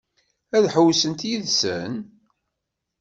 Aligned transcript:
Ad 0.57 0.65
ḥewwsent 0.73 1.27
yid-sen? 1.29 1.93